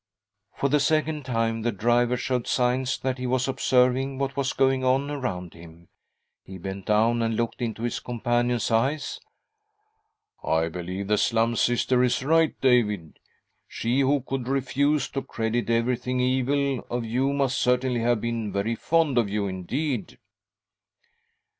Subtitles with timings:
[0.55, 4.83] For the second time the driver showed signs that he was observing what was going
[4.83, 5.89] on around him.
[6.43, 9.19] He bent down and looked into his companion's eyes.
[10.43, 13.19] "I believe the Slum Sister is right, David.
[13.67, 18.73] She who could refuse, to credit everything evil of you must certainly have been very
[18.73, 20.17] fond of you indeed."